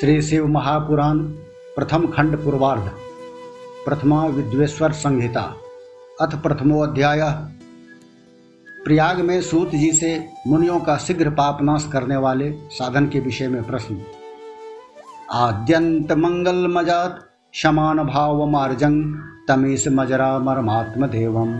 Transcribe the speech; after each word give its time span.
श्री 0.00 0.22
शिव 0.22 0.46
महापुराण 0.46 1.18
प्रथम 1.76 2.06
खंड 2.06 2.36
पूर्वार्ध, 2.36 2.82
प्रथमा 3.84 4.26
विद्वेश्वर 4.26 4.92
संहिता, 4.92 5.56
अथ 6.20 6.42
प्रथमो 6.42 6.82
अध्याय। 6.82 7.20
प्रयाग 8.84 9.20
में 9.20 9.42
सूत 9.42 9.70
जी 9.70 9.92
से 9.92 10.28
मुनियों 10.46 10.80
का 10.80 10.96
शीघ्र 10.96 11.30
पाप 11.30 11.58
नाश 11.62 11.90
करने 11.92 12.16
वाले 12.16 12.52
साधन 12.52 13.06
के 13.06 13.20
विषय 13.20 13.48
में 13.48 13.62
प्रश्न। 13.62 14.02
आद्यंत 15.32 16.12
मंगल 16.12 16.66
मजात, 16.68 17.18
शमान 17.52 17.98
भाव 17.98 18.46
मार्जंग 18.46 19.14
तमीस 19.48 19.84
मजरा 19.88 20.38
मरमात्म 20.38 21.06
देवम 21.06 21.54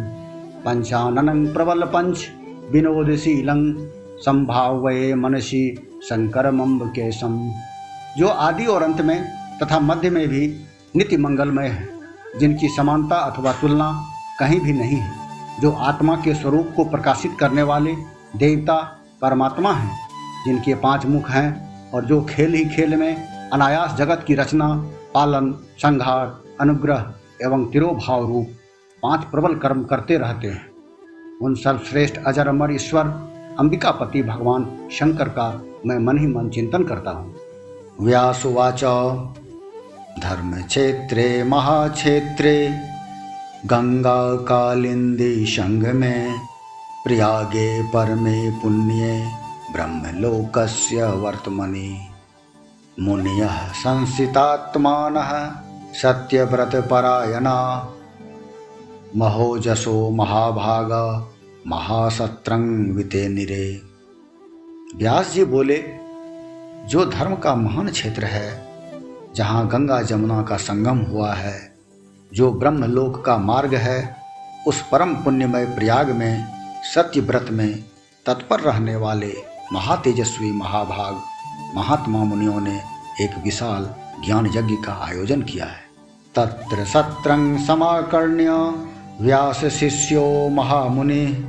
पंचानन 0.65 1.47
प्रबल 1.47 1.83
पंच 1.83 2.29
विनोदशीलं 2.71 3.75
संभावये 4.19 5.15
मनसी 5.15 5.75
शंकर 6.05 6.51
केशम 6.87 7.53
जो 8.19 8.29
आदि 8.29 8.67
और 8.67 8.83
अंत 8.83 9.01
में 9.01 9.25
तथा 9.63 9.79
मध्य 9.81 10.11
में 10.11 10.29
भी 10.29 10.47
नित्य 10.97 11.17
मंगलमय 11.17 11.67
है, 11.67 11.89
जिनकी 12.39 12.69
समानता 12.69 13.17
अथवा 13.17 13.53
तुलना 13.53 13.91
कहीं 14.41 14.61
भी 14.61 14.73
नहीं 14.73 14.97
है, 14.97 15.13
जो 15.61 15.71
आत्मा 15.71 16.17
के 16.17 16.35
स्वरूप 16.35 16.73
को 16.77 16.85
प्रकाशित 16.85 17.37
करने 17.41 17.63
वाले 17.63 17.95
देवता 18.37 18.77
परमात्मा 19.23 19.73
हैं, 19.73 19.97
जिनके 20.45 20.75
पाँच 20.75 21.07
मुख 21.07 21.31
हैं 21.31 21.91
और 21.91 22.05
जो 22.05 22.21
खेल 22.23 22.55
ही 22.55 22.65
खेल 22.65 22.97
में 22.97 23.51
अनायास 23.53 23.95
जगत 23.95 24.25
की 24.27 24.35
रचना, 24.35 24.69
पालन, 25.15 25.53
संहार, 25.79 26.39
अनुग्रह 26.61 27.13
एवं 27.43 27.65
तिरोभाव 27.65 28.27
रूप 28.27 28.47
पाँच 29.03 29.25
प्रबल 29.25 29.55
कर्म 29.55 29.85
करते 29.85 30.19
रहते 30.19 30.49
हैं। 30.49 31.39
उन 31.43 31.55
सर्वश्रेष्ठ 31.55 32.19
अजर 32.27 32.49
अमर 32.49 32.73
ईश्वर, 32.73 33.05
अंबिकापति 33.59 34.23
भगवान 34.23 34.89
शंकर 34.93 35.29
का 35.29 35.51
मैं 35.87 35.99
मन 35.99 36.19
ही 36.19 36.27
मन 36.27 36.49
चिंतन 36.49 36.85
करता 36.85 37.11
हूँ। 37.11 37.35
व्यासुवाच। 38.01 38.85
धर्म 40.23 40.63
क्षेत्रे 40.63 41.45
महाक्षेत्रे 41.45 42.81
गंगा 43.67 44.37
कालिंदी 44.37 45.47
संग 45.47 45.83
में 45.83 46.39
प्रयागे 47.05 47.83
परमे 47.83 48.51
पुण्ये, 48.51 49.29
ब्रह्मलोकस्य 49.73 51.07
वर्तमनि। 51.07 52.09
मुनियः 53.01 53.69
संसितात्मानः, 53.69 55.51
सत्यव्रतपरायणा। 55.93 57.89
महोजसो 59.17 60.11
महाभाग 60.11 60.93
महासत्रंग 61.67 62.97
निरे। 63.29 63.83
व्यास 64.97 65.33
जी 65.35 65.45
बोले 65.45 66.08
जो 66.87 67.05
धर्म 67.05 67.35
का 67.35 67.55
महान 67.55 67.89
क्षेत्र 67.89 68.25
है, 68.25 68.67
जहाँ 69.35 69.69
गंगा 69.69 70.03
जमुना 70.03 70.43
का 70.43 70.57
संगम 70.57 70.99
हुआ 70.99 71.35
है, 71.35 71.75
जो 72.35 72.53
ब्रह्मलोक 72.53 73.25
का 73.25 73.39
मार्ग 73.39 73.75
है, 73.75 74.17
उस 74.67 74.85
परम 74.93 75.15
पुण्यमय 75.15 75.65
प्रयाग 75.65 76.11
में, 76.11 76.47
सत्य 76.95 77.21
व्रत 77.21 77.47
में 77.51 77.85
तत्पर 78.27 78.61
रहने 78.61 78.97
वाले 78.97 79.35
महातेजस्वी 79.73 80.53
महाभाग 80.53 81.21
महात्मा 81.77 82.25
मुनियों 82.25 82.61
ने 82.61 82.81
एक 83.21 83.31
विशाल 83.45 83.95
ज्ञान 84.25 84.47
यज्ञ 84.47 84.75
का 84.87 85.05
आयोजन 85.05 85.43
किया 85.43 85.65
है। 85.65 85.89
तत्र 86.35 86.85
सत्रंग 86.85 87.59
समाकर्ण्य 87.59 88.51
व्यास 89.21 89.65
शिष्यो 89.65 90.49
महामुनि। 90.49 91.49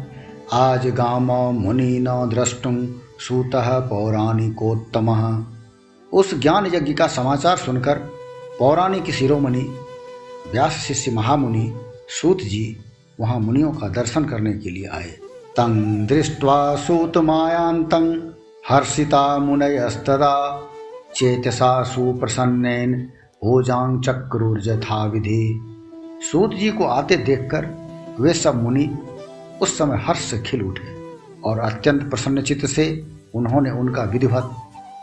आज 0.54 0.88
गाम 0.88 1.32
मुनि 1.32 2.00
न 2.02 2.30
द्रष्टुम 2.34 2.88
सूत 3.20 3.52
पौराणिकोत्तम। 3.56 5.46
उस 6.14 6.40
ज्ञान 6.40 6.66
यज्ञ 6.66 6.94
का 6.94 7.08
समाचार 7.08 7.58
सुनकर 7.58 7.96
पौराणिक 8.60 9.12
शिरोमणि, 9.12 9.76
व्यास 10.52 10.72
शिष्य 10.72 11.12
महामुनि, 11.12 11.74
सूत 12.10 12.38
जी 12.38 12.78
वहाँ 13.20 13.40
मुनियों 13.40 13.72
का 13.72 13.88
दर्शन 13.88 14.26
करने 14.26 14.54
के 14.54 14.70
लिए 14.70 14.86
आए। 14.86 15.12
तंग 15.58 16.08
दृष्ट्वा 16.08 16.76
सूत 16.76 17.18
मायांतं 17.18 18.30
हर्षिता 18.70 19.38
मुनयस्तदा, 19.38 20.64
चेतसा 21.16 21.84
सुप्रसन्नेन 21.84 23.12
ओजांग 23.44 24.04
चक्रुर्जथा 24.04 25.06
विधि। 25.06 25.62
सूत 26.32 26.54
जी 26.54 26.72
को 26.72 26.84
आते 26.84 27.18
देखकर 27.18 27.68
वे 28.20 28.34
सब 28.34 28.64
मुनि 28.64 28.98
उस 29.62 29.78
समय 29.78 29.98
हर्ष 29.98 30.20
से 30.20 30.40
खिल 30.40 30.62
उठे। 30.62 30.99
और 31.46 31.60
अत्यंत 31.60 32.10
प्रसन्नचित 32.10 32.66
से 32.66 33.08
उन्होंने 33.36 33.72
उनका 33.72 34.04
विधिवत 34.04 34.52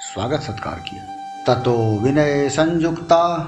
स्वागत 0.00 0.40
सत्कार 0.40 0.84
किया। 0.88 1.04
ततो 1.46 1.98
विनय 1.98 2.48
संयुक्ता 2.48 3.38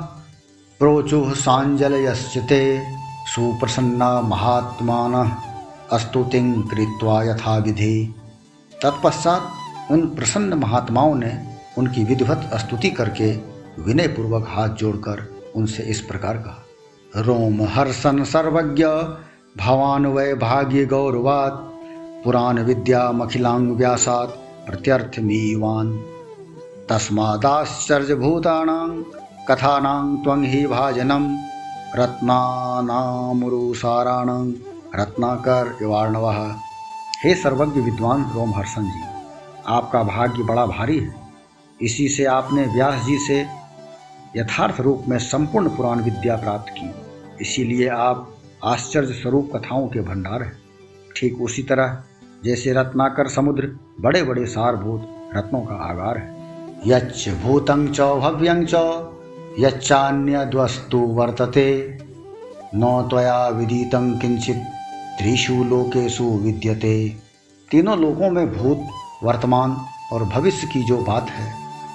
प्रोचु 0.78 1.34
सांजलयश्चिते 1.34 2.82
सुप्रसन्ना 3.26 4.20
महात्मान 4.20 5.36
स्तुति 5.98 6.40
कृत्वा 6.70 7.22
यथा 7.22 7.56
विधि 7.56 8.14
तत्पश्चात 8.82 9.90
उन 9.90 10.06
प्रसन्न 10.06 10.54
महात्माओं 10.54 11.14
ने 11.14 11.46
उनकी 11.78 12.04
विधिवत 12.04 12.50
स्तुति 12.54 12.90
करके 12.90 13.30
विनयपूर्वक 13.82 14.46
हाथ 14.48 14.68
जोड़कर 14.68 15.52
उनसे 15.56 15.82
इस 15.82 16.00
प्रकार 16.00 16.36
कहा, 16.36 16.64
रोम 17.16 17.62
हर्षन 17.62 18.24
सर्वज्ञ, 18.24 18.84
भवान 19.56 20.06
वै 20.06 20.34
भाग्य 20.34 20.86
गौरवात। 20.86 21.67
पुराण 22.28 22.58
विद्या 22.58 23.12
मखिलांग 23.12 23.72
व्यासात 23.72 24.28
तस्मादाश्चर्य 26.90 28.14
भूतानां 28.14 29.02
कथानां 29.48 30.16
त्वं 30.16 30.44
ही 30.44 30.66
भाजनम 30.66 31.36
रत्नानामुरुसाराणां 31.96 34.52
रत्नाकर 34.94 35.78
युवाणव 35.82 36.54
हे 37.24 37.34
सर्वज्ञ 37.34 37.80
विद्वान 37.80 38.30
रोम 38.34 38.54
हर्षण 38.54 38.82
जी, 38.82 39.02
आपका 39.66 40.02
भाग्य 40.02 40.42
बड़ा 40.42 40.66
भारी 40.66 40.98
है। 40.98 41.14
इसी 41.80 42.08
से 42.08 42.24
आपने 42.24 42.66
व्यास 42.66 43.04
जी 43.04 43.18
से 43.18 43.46
यथार्थ 44.36 44.80
रूप 44.80 45.04
में 45.08 45.18
संपूर्ण 45.18 45.68
पुराण 45.68 46.00
विद्या 46.00 46.36
प्राप्त 46.36 46.74
की। 46.78 46.94
इसीलिए 47.40 47.88
आप 47.88 48.36
आश्चर्य 48.64 49.12
स्वरूप 49.12 49.56
कथाओं 49.56 49.88
के 49.88 50.00
भंडार 50.00 50.42
हैं। 50.42 50.58
ठीक 51.16 51.42
उसी 51.42 51.62
तरह 51.62 52.02
जैसे 52.44 52.72
रत्नाकर 52.72 53.28
समुद्र 53.28 53.78
बड़े 54.00 54.22
बड़े 54.22 54.46
सारभूत 54.46 55.30
रत्नों 55.34 55.60
का 55.60 55.74
आगार 55.74 56.18
है। 56.18 56.36
यच्च 56.86 57.28
भूतं 57.28 57.92
च 57.92 58.00
भव्यं 58.00 58.66
च, 58.66 58.74
यच्चान्यद्वस्तु 59.58 60.98
वर्तते। 60.98 61.98
न 62.74 63.06
त्वया 63.10 63.48
विदितं 63.48 64.18
किंचित 64.18 64.56
त्रिषु 65.18 65.52
लोकेशु 65.52 66.24
विद्यते। 66.24 67.16
तीनों 67.70 67.98
लोकों 67.98 68.30
में 68.30 68.56
भूत, 68.56 68.78
वर्तमान 69.22 69.76
और 70.12 70.24
भविष्य 70.24 70.66
की 70.66 70.82
जो 70.82 70.98
बात 70.98 71.30
है, 71.30 71.52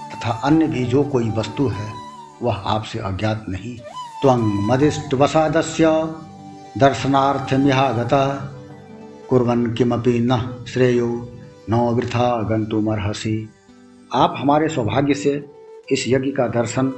तथा 0.10 0.31
अन्य 0.31 0.68
भी 0.68 0.86
जो 0.86 1.04
कोई 1.04 1.30
वस्तु 1.30 1.68
है, 1.68 1.92
वह 2.42 2.56
आपसे 2.56 3.00
अज्ञात 3.00 3.46
नहीं। 3.50 3.78
त्वं 4.22 4.68
मदिष्टवसादस्य, 4.68 5.86
दर्शनार्थमिहागतः। 6.78 8.50
कुर्वन् 9.34 9.74
किमपि 9.74 10.20
न 10.32 10.64
श्रेयो 10.68 11.32
न 11.70 11.74
वृथा 11.74 12.42
गंतुमर्हसि 12.42 13.50
आप 14.14 14.36
हमारे 14.38 14.70
सौभाग्य 14.70 15.14
से 15.14 15.46
इस 15.92 16.06
यज्ञ 16.08 16.32
का 16.32 16.48
दर्शन 16.48 16.94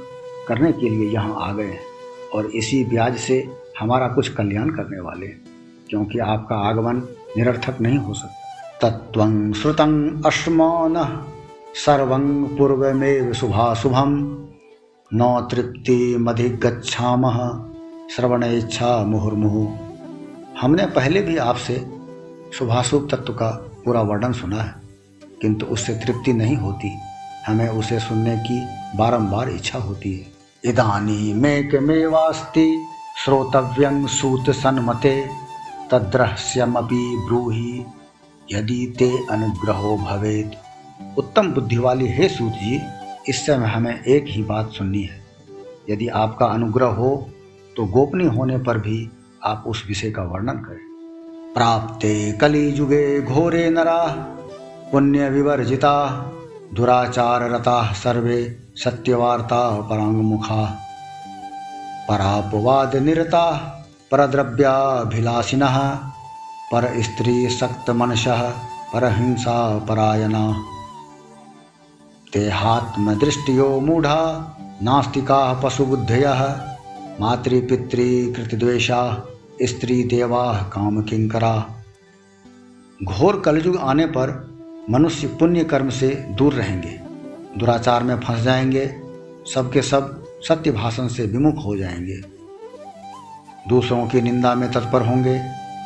करने 0.48 0.72
के 0.72 0.88
लिए 0.88 1.10
यहाँ 1.10 1.36
आ 1.38 1.52
गए 1.52 1.64
हैं 1.64 1.80
और 2.34 2.46
इसी 2.46 2.84
ब्याज 2.84 3.16
से 3.16 3.48
हमारा 3.80 4.08
कुछ 4.08 4.28
कल्याण 4.28 4.70
करने 4.70 5.00
वाले 5.00 5.26
क्योंकि 5.90 6.18
आपका 6.18 6.56
आगमन 6.56 6.96
निरर्थक 7.36 7.80
नहीं 7.80 7.98
हो 7.98 8.14
सकता। 8.14 8.88
तत्व 8.88 9.52
श्रुतं 9.52 10.22
अश्मान, 10.22 10.94
सर्वं 11.74 12.44
पूर्वमेव 12.44 13.32
शुभाशुभम। 13.32 14.14
न 15.14 15.48
तृप्तिमधिगच्छामः 15.50 17.38
श्रवण 18.16 18.44
इच्छा 18.44 19.04
मुहुर्मुहु 19.04 19.68
हमने 20.60 20.86
पहले 20.86 21.20
भी 21.22 21.36
आपसे 21.36 21.95
शुभाशुभ 22.52 23.08
तत्व 23.10 23.32
का 23.32 23.50
पूरा 23.84 24.00
वर्णन 24.02 24.32
सुना 24.32 24.62
है, 24.62 24.74
किंतु 25.42 25.66
उससे 25.66 25.94
तृप्ति 25.96 26.32
नहीं 26.32 26.56
होती। 26.56 26.96
हमें 27.46 27.68
उसे 27.68 27.98
सुनने 28.00 28.36
की 28.38 28.58
बारंबार 28.98 29.48
इच्छा 29.48 29.78
होती 29.78 30.12
है। 30.12 30.26
इदानी 30.64 31.32
मेक 31.34 31.74
मेवास्ति 31.82 32.66
श्रोतव्यं 33.16 34.06
सूत 34.06 34.50
सन्मते, 34.52 35.20
तद्रहस्यमपि 35.90 37.04
ब्रूहि, 37.26 37.84
यदि 38.48 38.94
ते 38.98 39.10
अनुग्रहो 39.30 39.96
भवेत। 39.98 40.56
उत्तम 41.18 41.52
बुद्धि 41.52 41.78
वाली 41.78 42.08
हे 42.08 42.28
सूत 42.28 42.52
जी, 42.52 42.80
इस 43.28 43.44
समय 43.46 43.66
हमें 43.66 44.02
एक 44.04 44.24
ही 44.28 44.42
बात 44.44 44.70
सुननी 44.70 45.02
है। 45.02 45.24
यदि 45.90 46.08
आपका 46.16 46.46
अनुग्रह 46.46 46.88
हो 46.94 47.10
तो 47.76 47.84
गोपनीय 47.86 48.28
होने 48.28 48.58
पर 48.58 48.78
भी 48.78 49.08
आप 49.44 49.64
उस 49.66 49.84
विषय 49.88 50.10
का 50.10 50.22
वर्णन 50.24 50.58
करें। 50.58 50.85
प्राप्ते 51.56 52.32
कली 52.32 52.72
जुगे 52.72 53.22
घोरे 53.22 53.70
नरा 53.70 54.26
पुण्य 54.92 55.28
विवर्जिता 55.28 56.24
दुराचार 56.74 57.50
रता 57.50 57.92
सर्वे 57.92 58.56
सत्यवार्ता 58.76 59.80
परांगमुखा 59.80 60.78
परापवाद 62.08 62.96
निरता 62.96 63.72
परद्रव्याभिलाषिनः, 64.12 65.98
पर 66.72 67.02
स्त्री 67.02 67.48
सक्त 67.48 67.90
मनशः 67.90 68.52
परहिंसा 68.94 69.78
परायणा। 69.78 70.64
देहात्मदृष्टियो 72.32 73.80
मूढ़ा, 73.80 74.52
नास्तिका 74.82 75.52
पशुबुद्धयः, 75.52 76.60
मातृपितृकृतद्वेषा। 77.20 79.24
स्त्री 79.62 80.02
देवा, 80.02 80.70
काम 80.72 81.02
किंकरा 81.02 81.82
घोर 83.04 83.40
कलयुग 83.40 83.76
आने 83.76 84.06
पर 84.06 84.56
मनुष्य 84.90 85.26
पुण्य 85.26 85.64
कर्म 85.64 85.90
से 85.90 86.08
दूर 86.08 86.52
रहेंगे। 86.52 87.00
दुराचार 87.58 88.02
में 88.02 88.20
फंस 88.20 88.40
जाएँगे। 88.40 88.96
सबके 89.54 89.82
सब 89.82 90.24
सत्य 90.42 90.70
भाषण 90.70 91.08
से 91.08 91.22
विमुख 91.22 91.64
हो 91.64 91.76
जाएँगे। 91.76 92.16
दूसरों 93.68 94.08
की 94.08 94.20
निंदा 94.20 94.54
में 94.54 94.72
तत्पर 94.72 95.02
होंगे। 95.02 95.42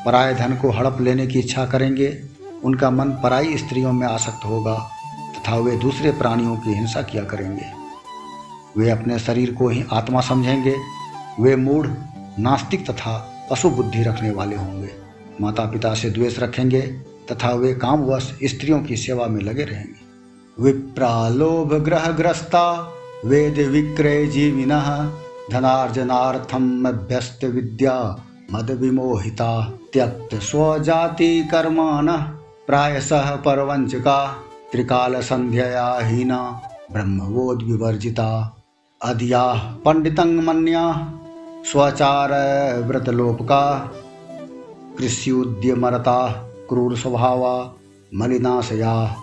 पराय 0.07 0.35
धन 0.35 0.57
को 0.57 0.71
हड़प 0.71 0.99
लेने 1.01 1.27
की 1.27 1.39
इच्छा 1.39 1.67
करेंगे। 1.67 2.21
उनका 2.65 2.91
मन 2.91 3.09
पराई 3.09 3.59
स्त्रियों 3.59 3.93
में 3.93 4.07
आसक्त 4.07 4.45
होगा, 4.45 4.91
तथा 5.37 5.57
वे 5.57 5.77
दूसरे 5.77 6.11
प्राणियों 6.11 6.57
की 6.57 6.75
हिंसा 6.75 7.03
किया 7.03 7.25
करेंगे। 7.25 7.67
वे 8.77 8.91
अपने 8.91 9.19
शरीर 9.19 9.55
को 9.55 9.69
ही 9.69 9.85
आत्मा 9.93 10.21
समझेंगे। 10.21 10.77
वे 11.41 11.57
मूढ़, 11.57 11.87
नास्तिक 12.39 12.91
तथा 12.91 13.37
पशु 13.50 13.70
बुद्धि 13.70 14.02
रखने 14.02 14.31
वाले 14.31 14.56
होंगे। 14.56 14.91
माता 15.41 15.64
पिता 15.64 15.94
से 15.94 16.11
द्वेष 16.11 16.38
रखेंगे 16.38 16.81
तथा 17.31 17.52
वे 17.52 17.75
कामवश 17.75 18.38
स्त्रियों 18.44 18.81
की 18.82 18.97
सेवा 18.97 19.26
में 19.26 19.41
लगे 19.43 19.64
रहेंगे। 19.64 20.62
विप्रालोभ 20.62 21.75
ग्रह 21.75 22.06
ग्रस्ता 22.11 22.94
वेद 23.25 23.58
विक्रय 23.69 24.26
जीविन 24.26 24.70
धनार्जनार्थम 25.52 26.88
अभ्यस्त 26.88 27.44
विद्या 27.44 28.25
मद 28.52 28.70
विमोहिता 28.70 29.50
त्यक्त 29.93 30.35
स्वजाति 30.35 31.49
कर्मान 31.50 32.08
प्रायशः 32.67 33.37
परवंचका 33.37 34.26
त्रिकाल 34.73 35.20
संध्या 35.20 35.99
हीना 36.02 36.61
ब्रह्मवोद 36.93 37.62
विवर्जिता। 37.62 38.56
अदिया 39.00 39.44
पंडितं 39.85 40.35
मन्या 40.43 40.85
स्वचार 41.65 42.33
व्रतलोपका 42.83 43.93
कृषि 44.99 45.31
उद्यमरता 45.31 46.29
क्रूर 46.69 46.97
स्वभावा 46.97 47.75
मलिनाशया। 48.15 49.17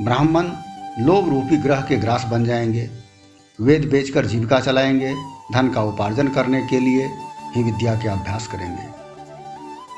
ब्राह्मण 0.00 0.44
लोभ 0.98 1.28
रूपी 1.28 1.56
ग्रह 1.56 1.80
के 1.80 1.96
ग्रास 1.96 2.26
बन 2.30 2.44
जाएँगे। 2.44 2.90
वेद 3.60 3.88
बेचकर 3.90 4.26
जीविका 4.26 4.60
चलाएँगे, 4.60 5.14
धन 5.52 5.68
का 5.68 5.82
उपार्जन 5.82 6.28
करने 6.28 6.66
के 6.66 6.80
लिए 6.80 7.10
ही 7.56 7.62
विद्या 7.62 7.94
के 7.94 8.08
अभ्यास 8.08 8.46
करेंगे। 8.46 8.88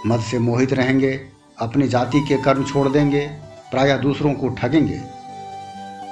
मद 0.07 0.21
से 0.21 0.39
मोहित 0.39 0.73
रहेंगे, 0.73 1.21
अपनी 1.59 1.89
जाति 1.89 2.21
के 2.21 2.43
कर्म 2.43 2.65
छोड़ 2.65 2.89
देंगे, 2.89 3.27
प्रायः 3.71 3.97
दूसरों 3.97 4.35
को 4.35 4.49
ठगेंगे। 4.49 5.01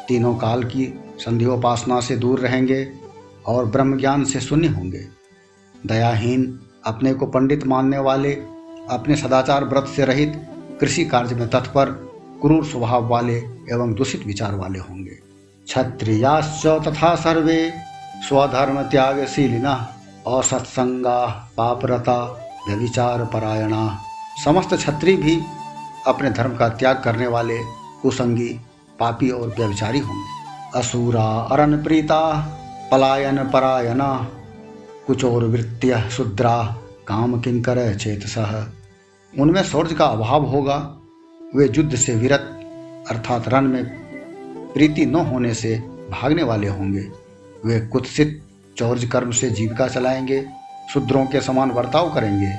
तीनों 0.08 0.34
काल 0.34 0.64
की 0.64 1.00
संध्योपासना 1.18 2.00
से 2.00 2.16
दूर 2.16 2.38
रहेंगे 2.38 2.92
और 3.46 3.66
ब्रह्म 3.66 3.98
ज्ञान 3.98 4.24
से 4.24 4.40
शून्य 4.40 4.68
होंगे। 4.68 5.16
दयाहीन, 5.86 6.60
अपने 6.86 7.14
को 7.14 7.26
पंडित 7.26 7.66
मानने 7.66 7.98
वाले, 7.98 8.32
अपने 8.90 9.16
सदाचार 9.16 9.64
व्रत 9.64 9.86
से 9.96 10.04
रहित 10.04 10.48
कृषि 10.80 11.04
कार्य 11.04 11.34
में 11.34 11.48
तत्पर, 11.48 11.84
क्रूर 12.42 12.64
स्वभाव 12.64 13.08
वाले 13.08 13.36
एवं 13.70 13.94
दूषित 13.94 14.26
विचार 14.26 14.54
वाले 14.54 14.78
होंगे। 14.78 15.10
क्षत्रियाश्च 15.66 16.66
तथा 16.66 17.14
सर्वे, 17.14 17.72
स्वधर्म 18.28 18.82
त्यागशीलिना 18.82 19.88
असत्संगा, 20.26 21.50
पापरता 21.56 22.42
व्यविचार 22.68 23.24
परायणा। 23.24 23.98
समस्त 24.44 24.74
क्षत्रिय 24.74 25.16
भी 25.16 25.42
अपने 26.06 26.30
धर्म 26.30 26.56
का 26.56 26.68
त्याग 26.68 27.02
करने 27.04 27.26
वाले, 27.26 27.58
कुसंगी, 28.02 28.60
पापी 28.98 29.30
और 29.30 29.54
व्यविचारी 29.58 29.98
होंगे। 29.98 30.36
असुरा 30.78 31.48
अरन 31.52 31.82
प्रीता, 31.82 32.52
पलायन 32.90 33.36
परायना 33.36 34.28
कुचोर 35.06 35.44
वृत्तिय 35.44 36.08
शुद्रा 36.10 36.76
काम 37.08 37.40
किंकर 37.40 37.94
चेतसह 37.94 38.66
उनमें 39.38 39.62
शौर्य 39.62 39.94
का 39.94 40.04
अभाव 40.04 40.44
होगा। 40.44 40.96
वे 41.56 41.72
युद्ध 41.74 41.96
से 41.96 42.14
विरत, 42.14 42.60
अर्थात 43.10 43.48
रण 43.48 43.60
में 43.60 43.84
प्रीति 44.72 45.06
न 45.06 45.14
होने 45.14 45.54
से 45.54 45.78
भागने 46.10 46.42
वाले 46.42 46.68
होंगे। 46.68 47.08
वे 47.64 47.80
कुत्सित 47.80 48.42
चौर्य 48.76 49.06
कर्म 49.06 49.30
से 49.30 49.50
जीविका 49.50 49.88
चलाएँगे, 49.88 50.46
शूद्रों 50.92 51.26
के 51.26 51.40
समान 51.40 51.70
बर्ताव 51.70 52.14
करेंगे 52.14 52.52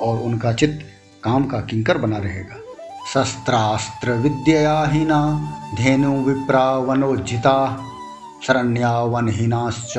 और 0.00 0.18
उनका 0.18 0.52
चित्त 0.52 0.86
काम 1.22 1.44
का 1.44 1.60
किंकर 1.60 1.98
बना 1.98 2.18
रहेगा। 2.18 2.56
शस्त्रास्त्र 3.14 4.12
विद्याहीना, 4.12 5.50
धेनु 5.74 6.24
विप्रा 6.24 6.70
वनोज्जिता, 6.72 7.84
शरण्या 8.42 9.00
वनहीनाश्च 9.00 9.94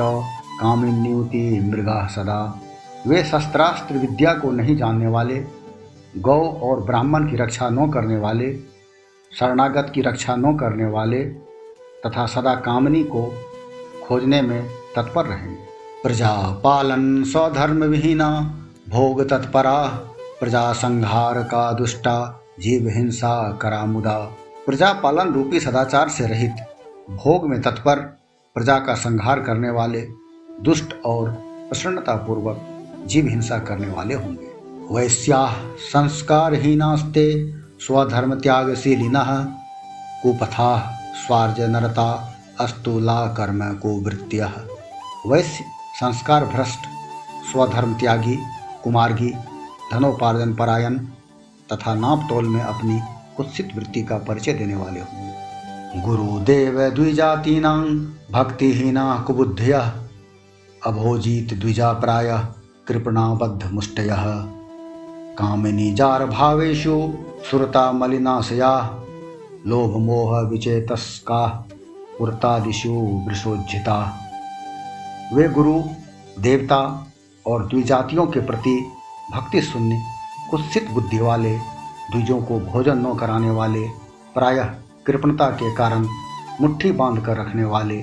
कामिन्युति 0.62 1.60
मृगा 1.64 2.08
सदा। 2.08 2.62
वे 3.08 3.24
शस्त्रास्त्र 3.24 3.98
विद्या 3.98 4.34
को 4.34 4.52
नहीं 4.52 4.78
जानने 4.78 5.08
वाले, 5.08 5.46
गौ 6.18 6.40
और 6.40 6.84
ब्राह्मण 6.84 7.30
की 7.30 7.36
रक्षा 7.36 7.70
न 7.70 7.92
करने 7.92 8.18
वाले, 8.18 8.54
शरणागत 9.40 9.92
की 9.96 10.02
रक्षा 10.02 10.36
न 10.36 10.58
करने 10.58 10.86
वाले, 10.86 11.24
तथा 12.06 12.26
सदा 12.26 12.56
कामनी 12.56 13.04
को 13.04 13.34
खोजने 14.08 14.42
में 14.42 14.68
तत्पर 14.96 15.26
रहेंगे। 15.26 15.58
प्रजा 16.04 16.62
पालन 16.64 17.24
स्वधर्म 17.24 17.84
विहीना, 17.84 18.30
भोग 18.90 19.30
तत्परा 19.30 19.86
प्रजा 20.40 20.74
संहार 20.74 21.44
का 21.44 21.72
दुष्टा, 21.72 22.42
जीव 22.60 22.90
हिंसा 22.90 23.60
करामुदा 23.62 24.20
प्रजा 24.66 24.94
पालन 24.94 25.34
रूपी 25.34 25.60
सदाचार 25.60 26.10
से 26.10 26.28
रहित, 26.28 26.56
भोग 27.10 27.50
में 27.50 27.62
तत्पर, 27.62 27.96
प्रजा 28.56 28.80
का 28.80 28.94
संहार 28.94 29.40
करने 29.40 29.70
वाले 29.70 30.25
दुष्ट 30.62 30.94
और 31.06 31.30
प्रसन्नता 31.70 32.16
पूर्वक 32.16 32.62
जीव 33.06 33.28
हिंसा 33.28 33.58
करने 33.60 33.88
वाले 33.88 34.14
होंगे। 34.14 34.94
वैश्या 34.94 35.46
संस्कारहीनास्ते 35.78 37.26
स्वधर्म 37.80 38.36
त्यागशीलिन 38.36 39.14
कुपथा 40.24 41.00
स्वार्जनरता 41.28 42.34
अस्तुला 42.60 43.26
कर्म 43.28 43.62
को 43.74 44.02
वृत्तिय 44.02 44.50
वैश्य 45.28 45.64
संस्कार 46.00 46.46
भ्रष्ट 46.46 46.80
स्वधर्म 47.52 47.94
त्यागी 47.94 48.38
कुमार्गी, 48.84 49.30
धनोपार्जन 49.94 50.54
परायण 50.54 50.98
तथा 51.72 51.94
नाप 51.96 52.26
तोल 52.30 52.46
में 52.46 52.62
अपनी 52.62 53.00
कुत्सित 53.38 53.76
वृत्ति 53.76 54.04
का 54.04 54.18
परिचय 54.18 54.54
देने 54.54 54.76
वाले 54.76 55.00
होंगे। 55.00 56.02
गुरुदेव 56.02 56.90
द्विजातीना 56.90 57.76
भक्तिहीना 58.32 59.24
कुबुद्धय 59.28 59.92
अभोजीत 60.86 61.54
द्विजा 61.54 61.94
प्राय 61.94 62.46
कृपणाबद्ध 62.88 63.72
मुष्टय 63.72 64.10
कामिनी 65.38 65.94
जार 65.94 66.26
भावेशु 66.26 67.14
सुरता 67.52 67.92
मलिनाशया 67.92 69.00
लोभ 69.68 69.98
मोह 69.98 70.40
विचेतस्का 70.40 71.68
पुरतादिशु 72.20 72.90
वृषोज्जिता 73.28 74.22
वे 75.34 75.50
गुरु, 75.50 75.84
देवता 76.40 77.08
और 77.46 77.68
द्विजातियों 77.68 78.28
के 78.28 78.40
प्रति 78.40 78.92
भक्ति 79.32 79.62
शून्य 79.62 80.02
कुत्सित 80.52 80.92
बुद्धि 80.92 81.20
वाले, 81.20 81.58
द्विजों 82.12 82.42
को 82.42 82.60
भोजन 82.60 82.98
न 82.98 83.18
कराने 83.18 83.52
वाले, 83.52 83.88
प्रायः 84.34 84.66
कृपणता 85.06 85.50
के 85.50 85.76
कारण 85.76 86.08
मुट्ठी 86.62 86.92
बाँध 86.92 87.26
कर 87.26 87.38
रखने 87.38 87.64
वाले, 87.64 87.98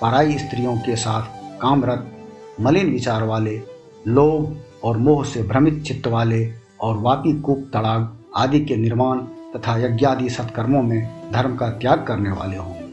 पराई 0.00 0.38
स्त्रियों 0.38 0.76
के 0.76 0.96
साथ 0.96 1.22
कामरत 1.60 2.14
मलिन 2.60 2.90
विचार 2.90 3.22
वाले, 3.22 3.62
लोभ 4.08 4.56
और 4.84 4.96
मोह 4.96 5.24
से 5.24 5.42
भ्रमित 5.42 5.82
चित्त 5.82 6.06
वाले 6.06 6.52
और 6.80 6.96
वापी 6.98 7.40
कूप 7.40 7.70
तड़ाग 7.74 8.08
आदि 8.36 8.60
के 8.60 8.76
निर्माण 8.76 9.18
तथा 9.54 9.76
यज्ञादि 9.78 10.28
सत्कर्मों 10.30 10.82
में 10.82 11.30
धर्म 11.32 11.56
का 11.56 11.68
त्याग 11.70 12.04
करने 12.06 12.30
वाले 12.30 12.56
होंगे 12.56 12.86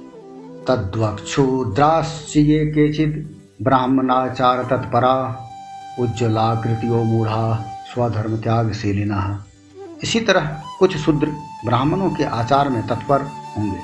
तद्वक्षुद्राश्चिये 0.68 2.66
केचिद 2.66 3.36
ब्राह्मणाचार 3.62 4.64
तत्परा, 4.64 5.16
उज्ज्वलाकृतियों 6.00 7.04
मूढ़ा 7.06 7.66
स्वधर्म 7.94 8.38
त्यागशीलिना 8.38 9.46
इसी 10.04 10.20
तरह 10.20 10.62
कुछ 10.80 10.98
शूद्र 10.98 11.28
ब्राह्मणों 11.66 12.10
के 12.10 12.24
आचार 12.24 12.70
में 12.70 12.88
तत्पर 12.88 13.22
होंगे। 13.58 13.80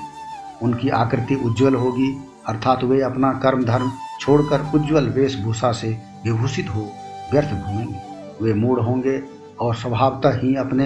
उनकी 0.64 0.90
आकृति 0.90 1.36
उज्जवल 1.36 1.76
होगी, 1.76 2.12
अर्थात 2.48 2.84
वे 2.84 3.02
अपना 3.02 3.32
कर्म 3.34 3.64
धर्म 3.64 3.92
छोड़कर 4.22 4.62
उज्जवल 4.76 5.10
वेशभूषा 5.10 5.72
से 5.72 5.98
विभूषित 6.26 6.70
हो 6.70 6.92
व्यर्थ 7.32 7.50
घूमेंगे। 7.50 8.00
वे 8.42 8.54
मूढ़ 8.54 8.80
होंगे 8.80 9.22
और 9.60 9.76
स्वभावतः 9.76 10.40
ही 10.40 10.56
अपने 10.56 10.86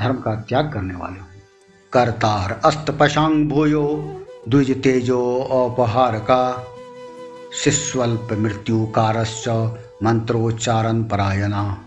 धर्म 0.00 0.14
का 0.14 0.34
त्याग 0.34 0.72
करने 0.72 0.94
वाले 0.94 1.20
होंगे। 1.20 1.42
करतार 1.92 2.60
अस्त 2.64 2.96
पशांग 3.00 3.48
भूयो, 3.48 4.16
द्विज 4.48 4.82
तेजो 4.82 5.38
अपहार 5.38 6.18
का। 6.18 6.66
शिस्वल्प 7.64 8.28
मृत्युकारश्च 8.32 9.48
मंत्रोच्चारण 10.02 11.02
परायणा। 11.02 11.78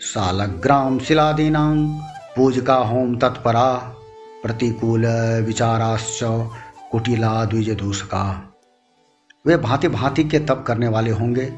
सालग्राम 0.00 0.98
शिलादीनां 0.98 1.86
पूजका 2.36 2.76
होम 2.76 3.16
तत्परा। 3.16 3.74
प्रतिकूल 4.42 5.06
विचाराश्च 5.46 6.20
कुटिला 6.92 7.44
द्विज 7.44 7.70
दूषका। 7.70 8.53
वे 9.46 9.56
भांति 9.56 9.88
भांति 9.88 10.24
के 10.24 10.38
तप 10.38 10.64
करने 10.66 10.88
वाले 10.88 11.10
होंगे। 11.10 11.52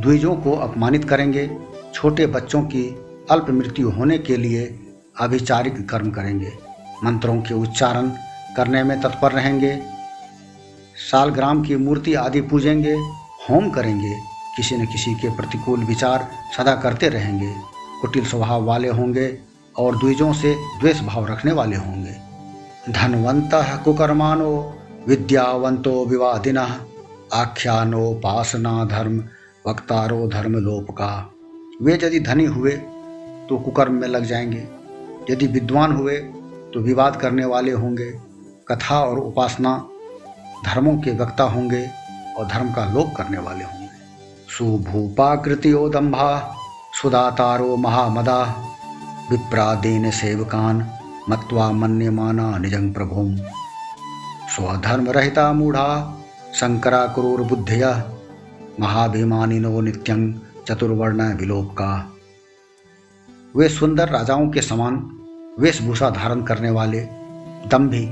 द्विजों 0.00 0.34
को 0.34 0.52
अपमानित 0.52 1.04
करेंगे। 1.04 1.58
छोटे 1.94 2.26
बच्चों 2.26 2.62
की 2.62 2.96
अल्प 3.30 3.46
मृत्यु 3.50 3.90
होने 3.90 4.18
के 4.18 4.36
लिए 4.36 4.80
अभिचारिक 5.20 5.88
कर्म 5.88 6.10
करेंगे। 6.10 6.52
मंत्रों 7.04 7.36
के 7.40 7.54
उच्चारण 7.54 8.08
करने 8.56 8.82
में 8.82 9.00
तत्पर 9.00 9.32
रहेंगे। 9.32 9.82
सालग्राम 11.10 11.62
की 11.62 11.76
मूर्ति 11.76 12.14
आदि 12.14 12.40
पूजेंगे। 12.40 12.94
होम 13.50 13.70
करेंगे। 13.70 14.14
किसी 14.56 14.76
न 14.76 14.86
किसी 14.86 15.14
के 15.14 15.36
प्रतिकूल 15.36 15.84
विचार 15.84 16.28
सदा 16.56 16.74
करते 16.74 17.08
रहेंगे। 17.08 17.54
कुटिल 18.00 18.24
स्वभाव 18.24 18.64
वाले 18.64 18.88
होंगे 18.88 19.38
और 19.78 19.98
द्विजों 19.98 20.32
से 20.32 20.54
द्वेष 20.80 21.00
भाव 21.00 21.26
रखने 21.26 21.52
वाले 21.52 21.76
होंगे। 21.76 22.16
धनवंत 22.92 23.50
कुकर्मानो 23.54 24.76
विद्यावंतो 25.08 26.04
विवादिन 26.04 26.58
आख्यानोपासना 27.34 28.84
धर्म 28.84 29.24
वक्तारो 29.66 30.28
धर्म 30.28 30.52
लोप 30.52 30.90
का 30.90 31.32
वे 31.82 31.94
यदि 31.94 32.20
धनी 32.20 32.44
हुए 32.44 32.70
तो 33.48 33.58
कुकर्म 33.58 33.92
में 33.92 34.08
लग 34.08 34.24
जाएँगे। 34.24 34.68
यदि 35.30 35.46
विद्वान 35.46 35.92
हुए 35.92 36.16
तो 36.74 36.80
विवाद 36.80 37.16
करने 37.16 37.44
वाले 37.44 37.72
होंगे। 37.72 38.20
कथा 38.68 39.00
और 39.00 39.18
उपासना 39.18 39.88
धर्मों 40.66 40.98
के 40.98 41.10
वक्ता 41.10 41.44
होंगे 41.44 41.90
और 42.38 42.46
धर्म 42.46 42.72
का 42.72 42.92
लोप 42.94 43.12
करने 43.16 43.38
वाले 43.38 43.64
होंगे। 43.64 43.88
सुभूपाकृतियो 44.58 45.88
दम्भा 45.88 46.54
सुदातारो 47.02 47.76
महामदा, 47.76 48.42
विप्रादीन 49.30 50.10
सेवकान 50.10 50.90
मत्वा 51.30 51.72
मन्यमाना 51.72 52.58
निजं 52.58 52.92
प्रभुम। 52.92 53.36
स्वधर्म 54.56 55.10
रहिता 55.10 55.52
मूढ़ा 55.52 55.88
शंकरा 56.54 57.06
क्रूर 57.06 57.42
बुद्धिय 57.42 58.04
महाभिमानिनो 58.80 59.80
नित्यं 59.80 60.32
चतुर्वर्ण 60.68 61.34
विलोप 61.34 61.72
का 61.72 62.12
वे 63.56 63.68
सुंदर 63.68 64.08
राजाओं 64.08 64.48
के 64.48 64.62
समान 64.62 64.96
वेशभूषा 65.58 66.10
धारण 66.10 66.42
करने 66.42 66.70
वाले 66.70 67.00
दम्भी 67.66 68.06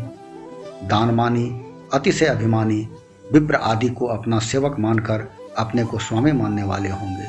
दानमानी, 0.85 1.64
अतिशय 1.95 2.26
अभिमानी, 2.26 2.88
विप्र 3.33 3.54
आदि 3.54 3.88
को 3.88 4.07
अपना 4.07 4.38
सेवक 4.38 4.76
मानकर 4.78 5.28
अपने 5.59 5.85
को 5.85 5.99
स्वामी 5.99 6.33
मानने 6.33 6.62
वाले 6.62 6.88
होंगे। 6.88 7.28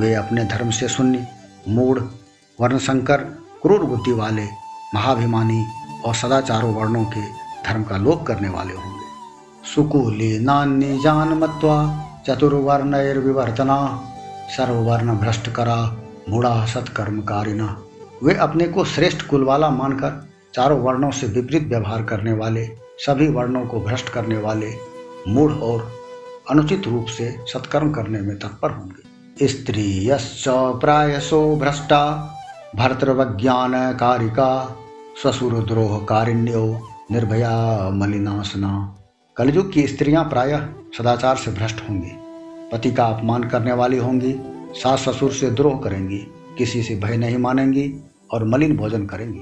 वे 0.00 0.14
अपने 0.14 0.44
धर्म 0.44 0.70
से 0.70 0.88
शून्य 0.88 1.26
मूढ़, 1.68 1.98
वर्णशंकर 2.60 3.16
क्रूर 3.62 3.84
बुद्धि 3.84 4.12
वाले, 4.12 4.46
महाभिमानी 4.94 5.64
और 6.04 6.14
सदाचारों 6.14 6.74
वर्णों 6.74 7.04
के 7.04 7.41
धर्म 7.66 7.82
का 7.82 7.96
लोप 7.96 8.22
करने 8.22 8.48
वाले 8.48 8.74
होंगे। 8.74 9.02
सुकूली 9.74 10.38
नान्य 10.38 10.98
जान 11.04 11.28
मत्वा 11.28 11.76
चतुर्वर्ण 12.26 12.96
विवर्तना 13.18 13.78
सर्ववर्ण 14.56 15.16
भ्रष्ट 15.16 15.50
करा 15.50 15.96
मूढ़ा 16.28 16.64
सत्कर्म 16.66 17.20
कारिना 17.20 17.82
वे 18.22 18.34
अपने 18.34 18.64
को 18.64 18.84
श्रेष्ठ 18.84 19.22
कुल 19.22 19.44
वाला 19.44 19.70
मानकर 19.70 20.28
चारों 20.54 20.80
वर्णों 20.80 21.10
से 21.10 21.26
विपरीत 21.26 21.62
व्यवहार 21.62 22.02
करने 22.02 22.32
वाले, 22.32 22.66
सभी 22.98 23.28
वर्णों 23.28 23.64
को 23.66 23.80
भ्रष्ट 23.80 24.08
करने 24.08 24.38
वाले, 24.38 24.72
मूढ़ 25.28 25.52
और 25.52 25.92
अनुचित 26.50 26.86
रूप 26.86 27.06
से 27.06 27.36
सत्कर्म 27.46 27.90
करने 27.92 28.20
में 28.20 28.38
तत्पर 28.38 28.70
होंगे। 28.70 29.48
स्त्री 29.48 30.08
प्रायसो 30.52 31.56
भ्रष्टा 31.56 32.02
भर्तृवज्ञान 32.76 33.72
कारिका 33.94 34.76
ससुर 35.24 35.52
द्रोह 35.52 35.98
कारिण्यो 35.98 36.88
निर्भया, 37.12 37.90
मलिनासना। 37.90 38.98
कलयुग 39.36 39.72
की 39.72 39.86
स्त्रियाँ 39.86 40.24
प्रायः 40.24 40.66
सदाचार 40.98 41.36
से 41.36 41.50
भ्रष्ट 41.50 41.88
होंगी। 41.88 42.10
पति 42.72 42.92
का 42.92 43.04
अपमान 43.06 43.44
करने 43.44 43.72
वाली 43.72 43.98
होंगी, 43.98 44.34
सास 44.74 45.08
ससुर 45.08 45.32
से 45.32 45.50
द्रोह 45.50 45.74
करेंगी, 45.74 46.18
किसी 46.58 46.82
से 46.82 46.94
भय 46.94 47.16
नहीं 47.16 47.38
मानेंगी 47.38 47.94
और 48.32 48.44
मलिन 48.44 48.76
भोजन 48.76 49.06
करेंगी। 49.06 49.40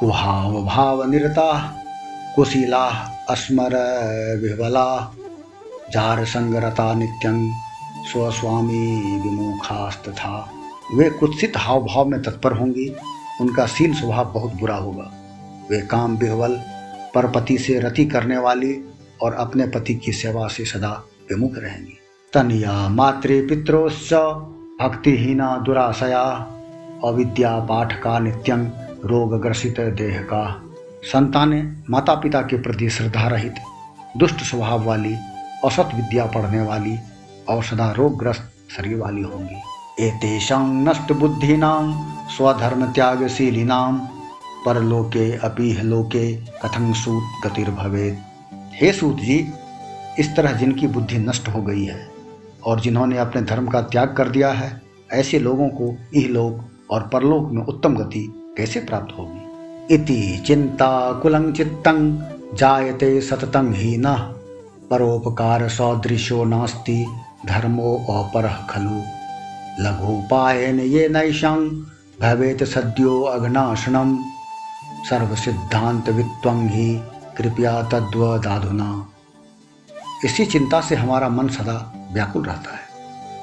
कुहाव 0.00 0.64
भाव 0.64 1.10
निरता 1.10 1.74
कुशीला 2.36 2.86
अस्मर 3.30 3.70
विह्वला। 4.42 5.14
जार 5.90 6.24
संगरता 6.24 6.94
नित्यं, 6.94 7.52
स्वस्वामी 8.04 9.18
विमुखास्तथा। 9.20 10.52
वे 10.94 11.10
कुत्सित 11.10 11.52
हाव 11.56 11.84
भाव 11.84 12.04
में 12.04 12.22
तत्पर 12.22 12.52
होंगी, 12.52 12.94
उनका 13.40 13.66
सील 13.66 13.94
स्वभाव 13.94 14.32
बहुत 14.32 14.54
बुरा 14.54 14.76
होगा। 14.76 15.12
वे 15.70 15.80
काम 15.80 16.16
विह्वल 16.16 16.60
पर 17.14 17.26
पति 17.26 17.58
से 17.58 17.80
रति 17.80 18.06
करने 18.06 18.38
वाली 18.38 18.84
और 19.22 19.34
अपने 19.34 19.66
पति 19.66 19.94
की 19.94 20.12
सेवा 20.12 20.48
से 20.48 20.64
सदा 20.64 21.04
विमुख 21.30 21.50
रहेंगी। 21.58 21.98
तनिया 22.32 22.88
मातृ 22.88 23.48
पित्रोश्च, 23.48 24.14
भक्तिहीना 24.82 25.56
दुराशया, 25.56 26.22
अविद्या 27.04 27.58
पाठ 27.58 28.00
का 28.00 28.18
नित्यं 28.18 28.66
रोग 29.04 29.42
ग्रसित 29.42 29.80
देह 29.80 30.20
का। 30.20 30.62
संतानें 31.02 31.84
माता 31.90 32.14
पिता 32.14 32.42
के 32.42 32.62
प्रति 32.62 32.90
श्रद्धा 32.90 33.28
रहित, 33.28 33.54
दुष्ट 34.16 34.36
स्वभाव 34.36 34.84
वाली, 34.84 35.14
असत 35.64 35.90
विद्या 35.94 36.26
पढ़ने 36.26 36.62
वाली 36.62 36.98
और 37.48 37.64
सदा 37.64 37.90
रोगग्रस्त 37.90 38.52
शरीर 38.76 38.96
वाली 38.96 39.22
होंगी। 39.22 39.60
एतेषां 40.06 40.66
नष्ट 40.66 41.12
बुद्धिनां, 41.12 42.14
स्वधर्म 42.36 42.92
त्यागशीलिनां 42.92 44.13
परलोके 44.66 45.36
अपीह 45.36 45.82
लोके 45.82 46.36
कथं 46.36 46.92
सूत 46.92 47.22
गतिर्भवेद 47.46 48.18
हे 48.74 48.92
सूत 48.92 49.16
जी, 49.16 49.52
इस 50.18 50.36
तरह 50.36 50.52
जिनकी 50.52 50.86
बुद्धि 50.86 51.18
नष्ट 51.18 51.48
हो 51.48 51.62
गई 51.62 51.84
है, 51.84 52.08
और 52.66 52.80
जिन्होंने 52.80 53.18
अपने 53.18 53.42
धर्म 53.42 53.68
का 53.68 53.80
त्याग 53.80 54.14
कर 54.16 54.28
दिया 54.28 54.50
है, 54.52 54.82
ऐसे 55.12 55.38
लोगों 55.38 55.68
को 55.68 55.96
इह 56.14 56.28
लोक 56.28 56.60
और 56.90 57.02
परलोक 57.02 57.50
में 57.52 57.62
उत्तम 57.62 57.96
गति 57.96 58.54
कैसे 58.56 58.80
प्राप्त 58.80 59.18
होगी? 59.18 59.94
इति 59.94 60.42
चिंता 60.46 61.12
कुलं 61.12 61.52
चित्तं 61.52 62.18
जायते 62.54 63.20
सततं 63.20 63.72
ही 63.72 63.96
न। 63.98 64.14
परोपकार 64.90 65.68
सदृशो 65.68 66.44
नास्ति, 66.44 67.06
धर्मो 67.46 67.96
अपर 68.10 68.66
खलु। 68.70 69.02
लघुपायन 69.80 70.80
ये 70.80 71.08
नैशं 71.08 71.68
भवेत 72.20 72.64
सद्यो 72.64 73.20
अघनाशनम 73.20 74.18
सर्व 75.10 75.34
सिद्धांत 75.34 76.08
वित्वं 76.08 76.68
ही 76.68 77.00
कृपया 77.36 77.82
तद्व 77.82 78.38
दाधुना 78.38 79.08
इसी 80.24 80.46
चिंता 80.46 80.80
से 80.80 80.94
हमारा 80.94 81.28
मन 81.28 81.48
सदा 81.48 82.08
व्याकुल 82.12 82.44
रहता 82.44 82.70
है। 82.70 82.84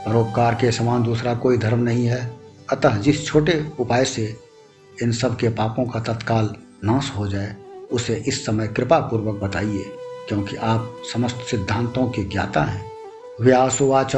परोपकार 0.05 0.55
के 0.55 0.71
समान 0.71 1.03
दूसरा 1.03 1.33
कोई 1.35 1.57
धर्म 1.57 1.79
नहीं 1.79 2.05
है। 2.05 2.33
अतः 2.71 2.95
जिस 2.97 3.25
छोटे 3.25 3.71
उपाय 3.79 4.05
से 4.05 4.39
इन 5.03 5.11
सब 5.11 5.37
के 5.37 5.49
पापों 5.49 5.85
का 5.85 5.99
तत्काल 5.99 6.55
नाश 6.83 7.11
हो 7.17 7.27
जाए, 7.27 7.55
उसे 7.91 8.23
इस 8.27 8.45
समय 8.45 8.67
कृपा 8.67 8.99
पूर्वक 8.99 9.43
बताइए, 9.43 9.83
क्योंकि 10.27 10.55
आप 10.55 10.95
समस्त 11.13 11.45
सिद्धांतों 11.51 12.07
के 12.07 12.23
ज्ञाता 12.23 12.63
हैं। 12.63 12.91
व्यासुवाच 13.41 14.15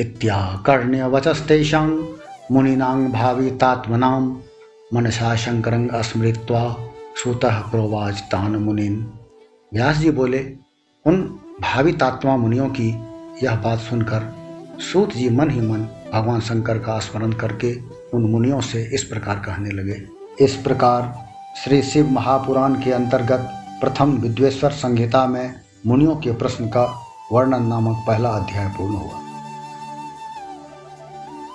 इत्याकर्ण्य 0.00 1.06
वचस्तेषां 1.06 1.88
मुनीनां 2.52 3.12
भावितात्मनां 3.12 4.22
मनसा 4.94 5.36
शंकरंग 5.36 5.90
स्मृत्वा 5.94 6.76
सुतः 7.22 7.58
प्रोवाच 7.60 8.20
तान 8.20 8.56
मुनिन। 8.56 9.12
व्यास 9.74 9.96
जी 9.96 10.10
बोले, 10.10 10.56
उन 11.06 11.40
भावितात्मा 11.60 12.36
मुनियों 12.36 12.68
की 12.68 12.88
यह 13.44 13.56
बात 13.56 13.78
सुनकर 13.78 14.34
सूत 14.92 15.12
जी 15.12 15.28
मन 15.28 15.50
ही 15.50 15.60
मन 15.60 15.88
भगवान 16.12 16.40
शंकर 16.40 16.78
का 16.78 16.98
स्मरण 16.98 17.32
करके 17.32 17.74
उन 18.14 18.30
मुनियों 18.30 18.60
से 18.60 18.90
इस 18.94 19.04
प्रकार 19.04 19.36
कहने 19.36 19.70
लगे। 19.70 20.02
इस 20.44 20.56
प्रकार 20.56 21.28
श्री 21.64 21.82
शिव 21.82 22.10
महापुराण 22.10 22.74
के 22.74 22.92
अंतर्गत 22.92 23.52
प्रथम 23.80 24.12
विद्वेश्वर 24.12 24.70
संहिता 24.70 25.26
में 25.26 25.54
मुनियों 25.86 26.16
के 26.16 26.32
प्रश्न 26.32 26.66
का 26.66 27.02
वर्णन 27.32 27.66
नामक 27.66 28.04
पहला 28.06 28.28
अध्याय 28.28 28.68
पूर्ण 28.68 28.94
हुआ। 28.94 29.25